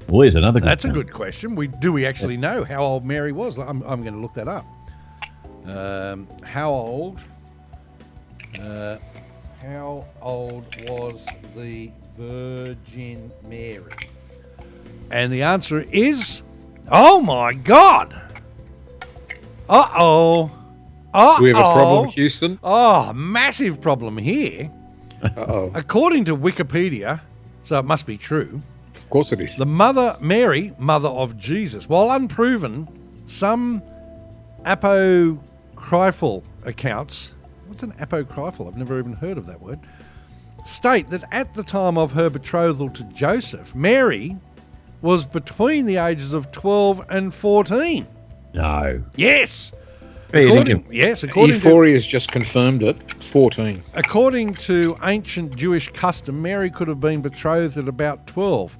Well, 0.08 0.22
there's 0.22 0.34
another. 0.36 0.58
That's 0.58 0.84
a 0.86 0.88
good 0.88 1.12
question. 1.12 1.54
We 1.54 1.66
do 1.68 1.92
we 1.92 2.06
actually 2.06 2.36
know 2.38 2.64
how 2.64 2.82
old 2.82 3.04
Mary 3.04 3.30
was? 3.30 3.56
I'm, 3.58 3.82
I'm 3.82 4.02
going 4.02 4.14
to 4.14 4.20
look 4.20 4.32
that 4.34 4.48
up. 4.48 4.64
Um, 5.66 6.26
how 6.42 6.70
old? 6.72 7.22
Uh, 8.60 8.96
how 9.62 10.04
old 10.22 10.64
was 10.88 11.24
the 11.56 11.90
Virgin 12.16 13.30
Mary? 13.46 13.92
And 15.10 15.32
the 15.32 15.42
answer 15.42 15.80
is, 15.90 16.42
oh 16.90 17.20
my 17.20 17.54
God! 17.54 18.14
Uh 19.68 19.88
oh! 19.96 20.50
Uh 21.14 21.36
oh! 21.38 21.42
We 21.42 21.48
have 21.48 21.58
a 21.58 21.60
problem, 21.60 22.08
Houston. 22.10 22.58
Oh, 22.62 23.12
massive 23.12 23.80
problem 23.80 24.16
here. 24.18 24.70
Uh-oh. 25.22 25.72
According 25.74 26.24
to 26.26 26.36
Wikipedia, 26.36 27.20
so 27.64 27.78
it 27.78 27.84
must 27.84 28.06
be 28.06 28.16
true. 28.16 28.62
Of 28.94 29.10
course 29.10 29.32
it 29.32 29.40
is. 29.40 29.56
The 29.56 29.66
mother, 29.66 30.16
Mary, 30.20 30.72
mother 30.78 31.08
of 31.08 31.36
Jesus, 31.36 31.88
while 31.88 32.12
unproven, 32.12 32.86
some 33.26 33.82
apocryphal 34.64 36.44
accounts, 36.64 37.34
what's 37.68 37.82
an 37.82 37.94
apocryphal? 38.00 38.66
I've 38.66 38.76
never 38.76 38.98
even 38.98 39.12
heard 39.12 39.38
of 39.38 39.46
that 39.46 39.60
word, 39.60 39.78
state 40.64 41.10
that 41.10 41.24
at 41.32 41.54
the 41.54 41.62
time 41.62 41.98
of 41.98 42.12
her 42.12 42.30
betrothal 42.30 42.90
to 42.90 43.04
Joseph, 43.04 43.74
Mary 43.74 44.36
was 45.02 45.24
between 45.24 45.86
the 45.86 45.96
ages 45.96 46.32
of 46.32 46.50
12 46.50 47.04
and 47.10 47.34
14. 47.34 48.06
No. 48.54 49.02
Yes. 49.16 49.72
According, 50.32 50.84
yes, 50.90 51.22
according 51.22 51.58
to, 51.58 51.68
Euphoria's 51.68 52.06
just 52.06 52.30
confirmed 52.30 52.82
it. 52.82 53.14
14. 53.22 53.82
according 53.94 54.54
to 54.54 54.94
ancient 55.02 55.56
Jewish 55.56 55.90
custom, 55.92 56.42
Mary 56.42 56.70
could 56.70 56.88
have 56.88 57.00
been 57.00 57.22
betrothed 57.22 57.78
at 57.78 57.88
about 57.88 58.26
12. 58.26 58.76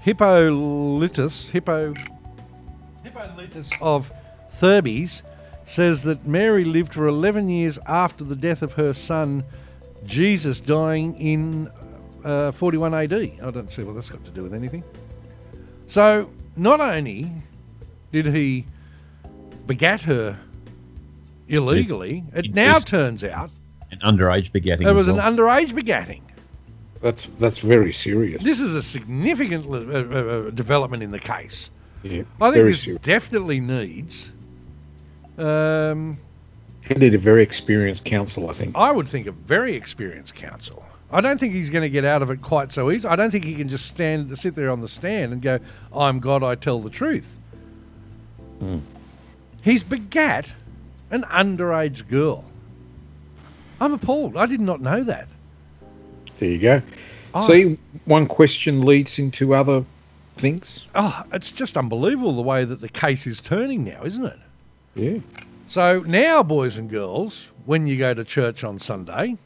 Hippolytus, 0.00 1.48
Hippo, 1.48 1.94
Hippolytus 3.02 3.70
of 3.80 4.12
Thebes 4.50 5.24
says 5.64 6.02
that 6.02 6.26
Mary 6.26 6.64
lived 6.64 6.94
for 6.94 7.06
11 7.06 7.48
years 7.48 7.78
after 7.86 8.24
the 8.24 8.36
death 8.36 8.62
of 8.62 8.74
her 8.74 8.92
son 8.92 9.44
Jesus, 10.04 10.60
dying 10.60 11.18
in 11.18 11.70
uh, 12.24 12.52
41 12.52 12.92
AD. 12.94 13.12
I 13.12 13.50
don't 13.50 13.72
see 13.72 13.82
what 13.82 13.94
that's 13.94 14.10
got 14.10 14.24
to 14.24 14.30
do 14.30 14.42
with 14.42 14.52
anything. 14.54 14.84
So, 15.86 16.30
not 16.56 16.80
only 16.80 17.30
did 18.12 18.26
he 18.26 18.66
begat 19.66 20.02
her 20.02 20.38
illegally, 21.48 22.24
it 22.34 22.46
it 22.46 22.54
now 22.54 22.78
turns 22.78 23.24
out 23.24 23.50
An 23.90 23.98
underage 24.00 24.50
begatting. 24.52 24.82
it 24.82 24.86
as 24.86 24.94
was 24.94 25.08
an 25.08 25.16
underage 25.16 25.70
begatting. 25.72 26.20
That's 27.00 27.26
that's 27.38 27.58
very 27.58 27.92
serious. 27.92 28.42
This 28.42 28.60
is 28.60 28.74
a 28.74 28.82
significant 28.82 29.66
uh, 29.66 29.72
uh, 29.72 29.76
uh, 30.48 30.50
development 30.50 31.02
in 31.02 31.10
the 31.10 31.18
case. 31.18 31.70
yeah, 32.02 32.22
I 32.40 32.46
think 32.46 32.54
very 32.54 32.70
this 32.70 32.80
serious. 32.82 33.02
definitely 33.02 33.60
needs. 33.60 34.30
Um, 35.38 36.18
He 36.82 36.94
need 36.94 37.14
a 37.14 37.18
very 37.18 37.42
experienced 37.42 38.04
counsel, 38.04 38.50
I 38.50 38.52
think. 38.52 38.76
I 38.76 38.90
would 38.90 39.08
think 39.08 39.26
a 39.26 39.32
very 39.32 39.74
experienced 39.74 40.34
counsel. 40.34 40.84
I 41.10 41.20
don't 41.20 41.38
think 41.38 41.54
he's 41.54 41.70
going 41.70 41.82
to 41.82 41.90
get 41.90 42.04
out 42.04 42.22
of 42.22 42.30
it 42.30 42.42
quite 42.42 42.72
so 42.72 42.90
easy. 42.90 43.06
I 43.06 43.14
don't 43.16 43.30
think 43.30 43.44
he 43.44 43.54
can 43.54 43.68
just 43.68 43.86
stand, 43.86 44.36
sit 44.38 44.54
there 44.54 44.70
on 44.70 44.80
the 44.80 44.88
stand 44.88 45.32
and 45.32 45.40
go, 45.40 45.60
"I'm 45.94 46.18
God, 46.18 46.42
I 46.42 46.54
tell 46.56 46.80
the 46.80 46.90
truth." 46.90 47.36
He's 49.62 49.82
begat 49.82 50.52
an 51.10 51.22
underage 51.24 52.08
girl. 52.08 52.44
I'm 53.80 53.92
appalled. 53.92 54.36
I 54.36 54.46
did 54.46 54.60
not 54.60 54.80
know 54.80 55.04
that. 55.04 55.28
There 56.38 56.48
you 56.48 56.58
go. 56.58 56.82
Oh. 57.34 57.46
See, 57.46 57.78
one 58.06 58.26
question 58.26 58.84
leads 58.84 59.18
into 59.18 59.54
other 59.54 59.84
things. 60.36 60.86
Oh, 60.94 61.22
it's 61.32 61.50
just 61.50 61.76
unbelievable 61.76 62.32
the 62.32 62.42
way 62.42 62.64
that 62.64 62.80
the 62.80 62.88
case 62.88 63.26
is 63.26 63.40
turning 63.40 63.84
now, 63.84 64.02
isn't 64.04 64.24
it? 64.24 64.38
Yeah. 64.94 65.18
So 65.66 66.00
now, 66.06 66.42
boys 66.42 66.76
and 66.76 66.88
girls, 66.90 67.48
when 67.66 67.86
you 67.86 67.96
go 67.96 68.14
to 68.14 68.24
church 68.24 68.64
on 68.64 68.78
Sunday, 68.78 69.36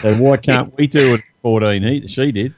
So 0.00 0.14
why 0.18 0.36
can't 0.36 0.76
we 0.76 0.86
do 0.86 1.14
it? 1.14 1.22
Fourteen. 1.42 1.82
He, 1.82 2.06
she 2.08 2.30
did. 2.30 2.54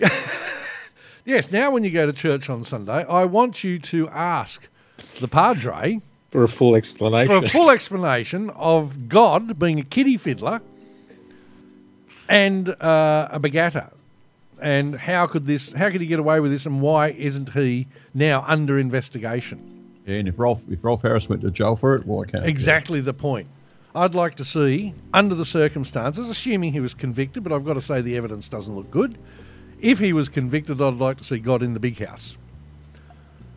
yes, 1.24 1.50
now 1.52 1.70
when 1.70 1.84
you 1.84 1.90
go 1.90 2.06
to 2.06 2.12
church 2.12 2.50
on 2.50 2.64
Sunday, 2.64 3.04
I 3.04 3.24
want 3.24 3.62
you 3.62 3.78
to 3.78 4.08
ask 4.08 4.66
the 5.20 5.28
padre 5.28 6.00
For 6.30 6.42
a 6.42 6.48
full 6.48 6.74
explanation. 6.74 7.40
for 7.40 7.46
a 7.46 7.48
full 7.48 7.70
explanation 7.70 8.50
of 8.50 9.08
God 9.08 9.58
being 9.58 9.78
a 9.78 9.84
kiddie 9.84 10.16
fiddler 10.16 10.60
and 12.28 12.68
uh, 12.82 13.28
a 13.30 13.38
begatter. 13.38 13.88
And 14.60 14.94
how 14.94 15.26
could 15.26 15.46
this? 15.46 15.72
How 15.72 15.90
could 15.90 16.00
he 16.00 16.06
get 16.06 16.18
away 16.18 16.40
with 16.40 16.50
this? 16.50 16.66
And 16.66 16.80
why 16.80 17.10
isn't 17.10 17.50
he 17.52 17.86
now 18.14 18.44
under 18.46 18.78
investigation? 18.78 19.58
Yeah, 20.06 20.16
and 20.16 20.28
if 20.28 20.38
Rolf 20.38 20.62
if 20.70 20.84
Rolf 20.84 21.02
Harris 21.02 21.28
went 21.28 21.42
to 21.42 21.50
jail 21.50 21.76
for 21.76 21.94
it, 21.94 22.04
why 22.06 22.24
can't? 22.26 22.44
he? 22.44 22.50
Exactly 22.50 23.00
the 23.00 23.14
point. 23.14 23.48
I'd 23.94 24.14
like 24.14 24.36
to 24.36 24.44
see, 24.44 24.94
under 25.12 25.34
the 25.34 25.44
circumstances, 25.44 26.28
assuming 26.28 26.72
he 26.72 26.78
was 26.80 26.94
convicted, 26.94 27.42
but 27.42 27.52
I've 27.52 27.64
got 27.64 27.74
to 27.74 27.82
say 27.82 28.00
the 28.00 28.16
evidence 28.16 28.48
doesn't 28.48 28.74
look 28.74 28.88
good. 28.90 29.18
If 29.80 29.98
he 29.98 30.12
was 30.12 30.28
convicted, 30.28 30.80
I'd 30.80 30.94
like 30.94 31.16
to 31.18 31.24
see 31.24 31.38
God 31.40 31.62
in 31.62 31.74
the 31.74 31.80
big 31.80 31.98
house. 31.98 32.36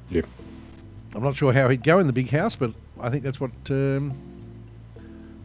Yep. 0.09 0.25
I'm 1.15 1.21
not 1.23 1.35
sure 1.35 1.53
how 1.53 1.69
he'd 1.69 1.83
go 1.83 1.99
in 1.99 2.07
the 2.07 2.13
big 2.13 2.29
house, 2.31 2.55
but 2.55 2.71
I 2.99 3.09
think 3.11 3.23
that's 3.23 3.39
what 3.39 3.51
um, 3.69 4.13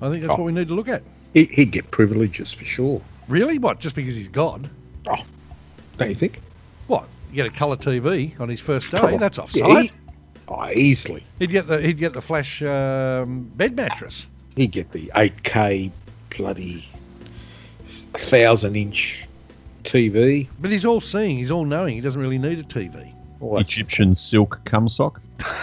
I 0.01 0.09
think 0.09 0.23
that's 0.23 0.33
Oh. 0.33 0.37
what 0.37 0.45
we 0.45 0.53
need 0.53 0.69
to 0.69 0.75
look 0.75 0.89
at. 0.89 1.03
He, 1.35 1.45
he'd 1.47 1.71
get 1.73 1.91
privileges 1.91 2.55
for 2.55 2.65
sure. 2.65 3.03
Really? 3.29 3.59
What? 3.59 3.81
Just 3.81 3.95
because 3.95 4.15
he's 4.15 4.29
God? 4.29 4.71
Don't 5.99 6.09
you 6.09 6.15
think? 6.15 6.41
What? 6.87 7.07
You 7.31 7.37
get 7.37 7.47
a 7.47 7.51
colour 7.51 7.77
TV 7.77 8.39
on 8.41 8.49
his 8.49 8.61
first 8.61 8.91
day? 8.91 8.99
Oh, 9.03 9.19
That's 9.19 9.37
yeah, 9.39 9.45
offside. 9.45 9.85
he- 9.87 9.93
Oh, 10.51 10.67
easily. 10.71 11.23
He'd 11.39 11.51
get 11.51 11.67
the 11.67 11.79
he'd 11.79 11.99
get 11.99 12.15
the 12.15 12.23
flash 12.23 12.63
um, 12.63 13.51
bed 13.57 13.77
mattress. 13.77 14.29
He'd 14.57 14.71
get 14.73 14.91
the 14.93 15.13
8K 15.15 15.91
bloody 16.35 16.89
thousand 17.87 18.75
inch 18.75 19.27
TV. 19.85 20.49
But 20.59 20.71
he's 20.71 20.87
all 20.87 21.03
seeing. 21.03 21.37
He's 21.37 21.51
all 21.51 21.67
knowing. 21.67 21.97
He 21.97 22.01
doesn't 22.01 22.19
really 22.21 22.39
need 22.39 22.59
a 22.59 22.63
TV. 22.63 23.13
All 23.41 23.57
that 23.57 23.61
Egyptian 23.61 24.15
silk 24.15 24.59
cum 24.65 24.89
sock. 24.89 25.21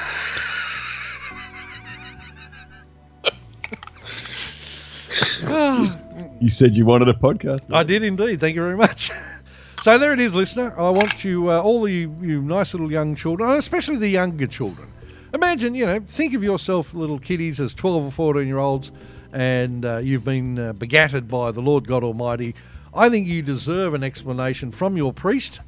You 6.39 6.49
said 6.49 6.75
you 6.75 6.85
wanted 6.85 7.07
a 7.09 7.13
podcast. 7.13 7.73
I 7.73 7.83
did 7.83 8.03
indeed. 8.03 8.39
Thank 8.39 8.55
you 8.55 8.61
very 8.61 8.77
much. 8.77 9.11
so 9.85 9.99
there 9.99 10.13
it 10.13 10.19
is, 10.19 10.33
listener. 10.33 10.73
I 10.79 10.89
want 10.89 11.23
you, 11.23 11.51
uh, 11.51 11.61
all 11.61 11.87
you, 11.87 12.11
you 12.19 12.41
nice 12.41 12.73
little 12.73 12.91
young 12.91 13.13
children, 13.13 13.51
especially 13.51 13.97
the 13.97 14.07
younger 14.07 14.47
children. 14.47 14.91
Imagine, 15.31 15.75
you 15.75 15.85
know, 15.85 15.99
think 15.99 16.33
of 16.33 16.41
yourself, 16.41 16.95
little 16.95 17.19
kiddies, 17.19 17.59
as 17.59 17.75
12 17.75 18.05
or 18.05 18.09
14 18.09 18.47
year 18.47 18.57
olds, 18.57 18.91
and 19.31 19.85
uh, 19.85 19.97
you've 19.97 20.23
been 20.23 20.57
uh, 20.57 20.73
begatted 20.73 21.27
by 21.27 21.51
the 21.51 21.61
Lord 21.61 21.87
God 21.87 22.03
Almighty. 22.03 22.55
I 22.95 23.09
think 23.09 23.27
you 23.27 23.43
deserve 23.43 23.93
an 23.93 24.03
explanation 24.03 24.71
from 24.71 24.97
your 24.97 25.13
priest. 25.13 25.59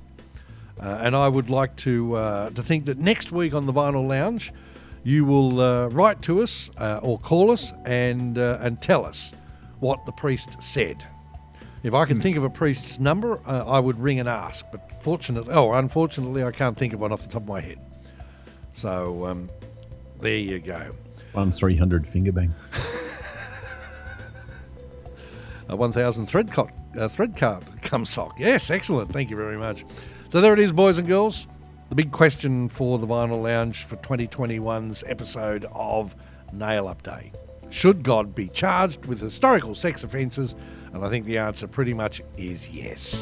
Uh, 0.81 0.97
and 0.99 1.15
I 1.15 1.27
would 1.27 1.51
like 1.51 1.75
to 1.75 2.15
uh, 2.15 2.49
to 2.49 2.63
think 2.63 2.85
that 2.85 2.97
next 2.97 3.31
week 3.31 3.53
on 3.53 3.67
the 3.67 3.73
Vinyl 3.73 4.07
Lounge, 4.07 4.51
you 5.03 5.25
will 5.25 5.61
uh, 5.61 5.89
write 5.89 6.23
to 6.23 6.41
us 6.41 6.71
uh, 6.77 7.01
or 7.03 7.19
call 7.19 7.51
us 7.51 7.71
and 7.85 8.39
uh, 8.39 8.57
and 8.61 8.81
tell 8.81 9.05
us 9.05 9.31
what 9.79 10.07
the 10.07 10.11
priest 10.13 10.57
said. 10.59 11.05
If 11.83 11.93
I 11.93 12.05
could 12.05 12.21
think 12.21 12.37
of 12.37 12.43
a 12.43 12.49
priest's 12.49 12.99
number, 12.99 13.39
uh, 13.47 13.65
I 13.65 13.79
would 13.79 13.99
ring 13.99 14.19
and 14.19 14.27
ask. 14.27 14.65
But 14.71 15.01
fortunately, 15.03 15.53
oh, 15.53 15.73
unfortunately, 15.73 16.43
I 16.43 16.51
can't 16.51 16.77
think 16.77 16.93
of 16.93 16.99
one 16.99 17.11
off 17.11 17.21
the 17.21 17.27
top 17.29 17.43
of 17.43 17.47
my 17.47 17.61
head. 17.61 17.79
So 18.73 19.25
um, 19.25 19.49
there 20.19 20.35
you 20.35 20.59
go. 20.59 20.93
One 21.33 21.51
three 21.51 21.75
hundred 21.77 22.07
finger 22.07 22.31
bang. 22.31 22.53
a 25.69 25.75
1000 25.75 26.25
thread, 26.25 26.51
co- 26.51 26.69
uh, 26.97 27.07
thread 27.07 27.35
card 27.35 27.63
come 27.81 28.05
sock. 28.05 28.39
Yes, 28.39 28.69
excellent. 28.71 29.11
Thank 29.11 29.29
you 29.29 29.35
very 29.35 29.57
much. 29.57 29.85
So 30.29 30.41
there 30.41 30.53
it 30.53 30.59
is, 30.59 30.71
boys 30.71 30.97
and 30.97 31.07
girls. 31.07 31.47
The 31.89 31.95
big 31.95 32.11
question 32.11 32.67
for 32.69 32.97
the 32.97 33.07
Vinyl 33.07 33.41
Lounge 33.41 33.85
for 33.85 33.95
2021's 33.97 35.03
episode 35.07 35.65
of 35.71 36.15
Nail 36.51 36.87
Up 36.87 37.01
Day. 37.03 37.31
Should 37.69 38.03
God 38.03 38.35
be 38.35 38.49
charged 38.49 39.05
with 39.05 39.21
historical 39.21 39.75
sex 39.75 40.03
offences? 40.03 40.55
And 40.97 41.05
I 41.05 41.09
think 41.09 41.25
the 41.25 41.37
answer 41.37 41.67
pretty 41.67 41.93
much 41.93 42.23
is 42.37 42.71
yes. 42.71 43.21